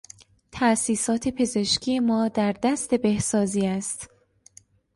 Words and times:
تاسیسات 0.51 1.27
پزشکی 1.29 1.99
ما 1.99 2.27
در 2.27 2.51
دست 2.51 2.95
بهسازی 2.95 3.67
است. 3.67 4.09